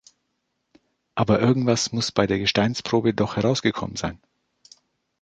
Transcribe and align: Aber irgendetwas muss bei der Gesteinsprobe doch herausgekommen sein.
Aber 1.13 1.39
irgendetwas 1.39 1.91
muss 1.91 2.11
bei 2.11 2.25
der 2.25 2.39
Gesteinsprobe 2.39 3.13
doch 3.13 3.35
herausgekommen 3.35 3.97
sein. 3.97 4.19